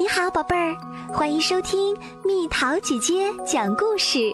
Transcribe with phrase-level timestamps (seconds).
[0.00, 0.76] 你好，宝贝儿，
[1.12, 4.32] 欢迎收听蜜桃姐姐讲故事。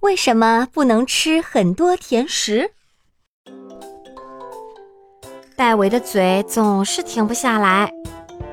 [0.00, 2.70] 为什么不能吃很多甜食？
[5.56, 7.90] 戴维的嘴总是停不下来，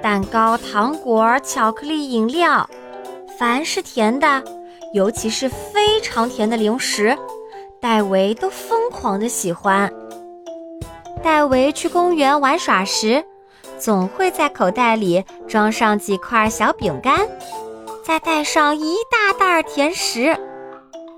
[0.02, 2.66] 蛋糕、糖果、巧克力、饮料，
[3.38, 4.42] 凡是甜的，
[4.94, 7.18] 尤其是非常甜的零食，
[7.82, 9.92] 戴维都疯狂的喜欢。
[11.22, 13.22] 戴维去公园玩耍时。
[13.80, 17.28] 总会在口袋里装上几块小饼干，
[18.04, 20.38] 再带上一大袋甜食，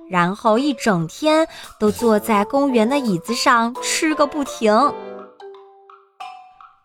[0.08, 1.48] 然后一整天
[1.80, 4.94] 都坐在公园的椅子上吃个不停。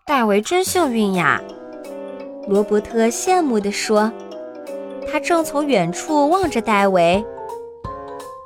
[0.06, 1.42] 戴维真幸运呀，
[2.48, 4.10] 罗伯特羡慕地说。
[5.08, 7.24] 他正从远处望着戴维。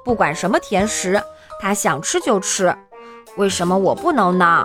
[0.04, 1.18] 不管什么甜食，
[1.58, 2.76] 他想吃就吃。
[3.36, 4.62] 为什么我不能呢？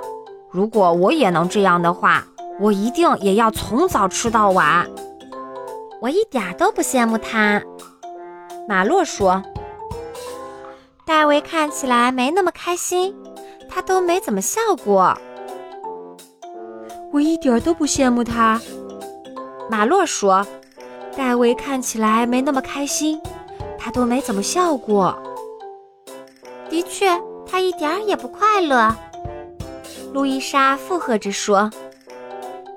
[0.51, 2.25] 如果我也能这样的话。
[2.59, 4.89] 我一定也要从早吃到晚。
[6.01, 7.61] 我一点都不羡慕他。
[8.67, 9.43] 马洛说
[11.05, 13.15] ：“戴维看起来没那么开心，
[13.69, 15.17] 他都没怎么笑过。”
[17.11, 18.59] 我一点都不羡慕他。
[19.69, 20.45] 马洛说
[21.15, 23.21] ：“戴维看起来没那么开心，
[23.77, 25.17] 他都没怎么笑过。”
[26.69, 27.09] 的确，
[27.45, 28.95] 他一点也不快乐。
[30.13, 31.69] 路易莎附和着说。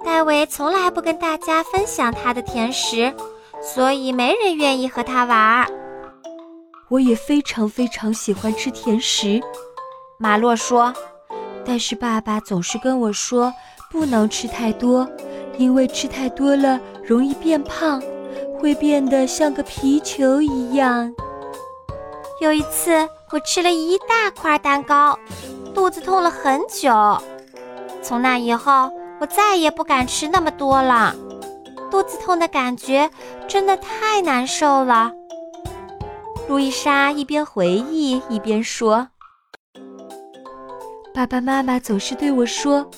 [0.09, 3.13] 戴维从来不跟大家分享他的甜食，
[3.63, 5.71] 所以没人愿意和他玩。
[6.89, 9.39] 我也非常非常喜欢吃甜食，
[10.17, 10.95] 马洛说。
[11.63, 13.53] 但是爸爸总是跟我说
[13.91, 15.07] 不能吃太多，
[15.59, 18.03] 因为吃太多了容易变胖，
[18.59, 21.15] 会变得像个皮球一样。
[22.41, 25.19] 有一次我吃了一大块蛋糕，
[25.75, 26.91] 肚子痛了很久。
[28.03, 28.91] 从那以后。
[29.21, 31.15] 我再也不敢吃那么多了，
[31.91, 33.11] 肚子痛的感觉
[33.49, 35.13] 真的太难受了。
[36.49, 39.09] 路易莎一边回忆一边说
[41.13, 42.89] ：“爸爸妈妈总是对我说，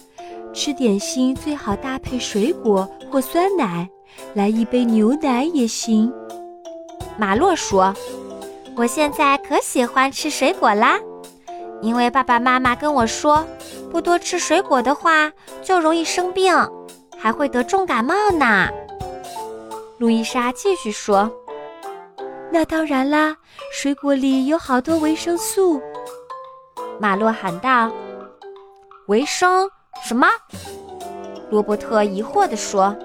[0.52, 3.88] 吃点心最好搭配水果或酸奶，
[4.34, 6.12] 来一杯牛奶也行。”
[7.16, 7.94] 马洛说
[8.76, 10.98] ：“我现在可喜欢吃水果啦，
[11.80, 13.44] 因为爸爸妈妈跟我说。”
[13.90, 15.30] 不多吃水果的话，
[15.62, 16.54] 就容易生病，
[17.18, 18.68] 还会得重感冒呢。
[19.98, 21.30] 路易莎继续说
[22.50, 23.36] ：“那当然啦，
[23.72, 25.80] 水果里有好多维生素。”
[26.98, 27.90] 马洛喊道
[29.08, 29.68] ：“维生
[30.04, 30.26] 什么？”
[31.50, 32.96] 罗伯特疑惑地说：“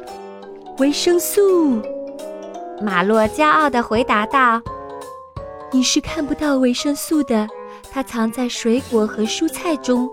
[0.77, 1.81] 维生素。”
[2.79, 4.61] 马洛骄傲地回答道
[5.71, 7.47] ：“你是看不到维生素的，
[7.91, 10.09] 它藏在水果和蔬菜中。”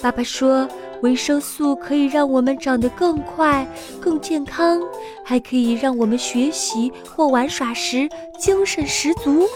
[0.00, 0.68] 爸爸说，
[1.02, 3.66] 维生素可以让我们长得更快、
[4.00, 4.80] 更健康，
[5.24, 9.46] 还可以让我们学习或玩耍时精神十足。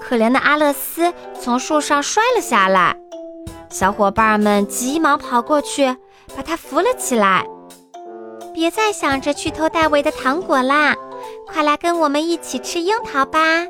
[0.00, 2.96] 可怜的阿乐斯从树上摔了下来，
[3.68, 5.84] 小伙伴们急忙跑过去，
[6.36, 7.44] 把他扶了起来。
[8.52, 10.94] 别再想着去偷戴维的糖果啦，
[11.46, 13.66] 快来跟我们一起吃樱桃吧！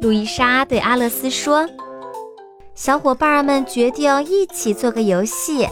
[0.00, 1.66] 路易莎对阿乐斯说。
[2.76, 5.66] 小伙伴们决定一起做个游戏，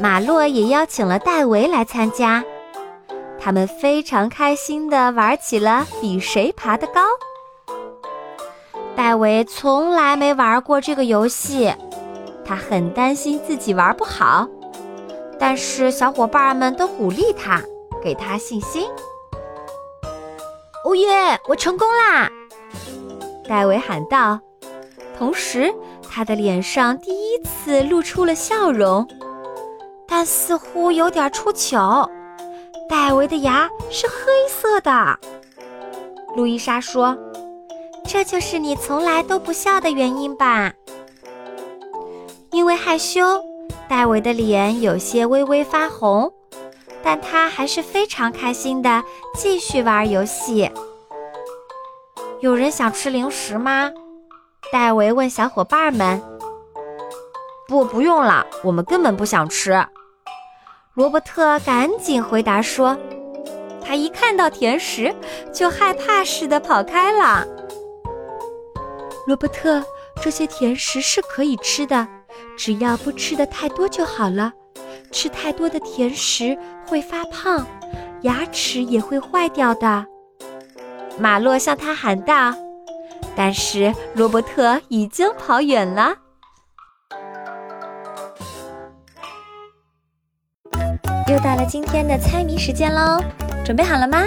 [0.00, 2.44] 马洛也邀请了戴维来参加。
[3.36, 7.02] 他们非常开心地玩起了比谁爬得高。
[8.94, 11.74] 戴维从来没玩过这个游戏，
[12.44, 14.46] 他很担心自己玩不好，
[15.36, 17.60] 但是小伙伴们都鼓励他，
[18.00, 18.88] 给他信心。
[20.84, 21.40] 哦耶！
[21.48, 22.30] 我成功啦！
[23.48, 24.38] 戴维喊道，
[25.18, 25.74] 同时。
[26.12, 29.06] 他的脸上第一次露出了笑容，
[30.08, 32.10] 但似乎有点出糗。
[32.88, 34.14] 戴维的牙是黑
[34.48, 35.16] 色的。
[36.34, 37.16] 路易莎说
[38.04, 40.72] ：“这就是你从来都不笑的原因吧？”
[42.50, 43.22] 因为害羞，
[43.88, 46.32] 戴维的脸有些微微发红，
[47.04, 49.04] 但他还是非常开心的
[49.36, 50.68] 继续玩游戏。
[52.40, 53.92] 有人想吃零食吗？
[54.72, 56.22] 戴维问小伙伴们
[57.66, 59.84] ：“不，不用了，我们根本不想吃。”
[60.94, 62.96] 罗伯特赶紧回答说
[63.84, 65.14] ：“他一看到甜食
[65.52, 67.44] 就害怕似的跑开了。”
[69.26, 69.82] 罗伯特，
[70.22, 72.06] 这些甜食是可以吃的，
[72.56, 74.52] 只要不吃的太多就好了。
[75.10, 76.56] 吃太多的甜食
[76.86, 77.66] 会发胖，
[78.22, 80.06] 牙齿也会坏掉的。
[81.18, 82.54] 马洛向他喊道。
[83.36, 86.14] 但是罗伯特已经跑远了。
[91.28, 93.22] 又到了今天的猜谜时间喽，
[93.64, 94.18] 准备好了吗？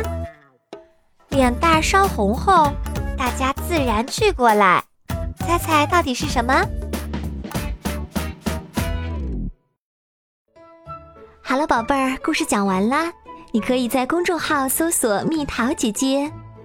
[1.29, 2.71] 脸蛋烧红后，
[3.17, 4.83] 大家自然聚过来，
[5.39, 6.53] 猜猜到底是什么？
[11.41, 13.11] 好了，宝贝儿，故事讲完啦。
[13.51, 16.31] 你可以在公众号搜索“蜜桃姐姐”，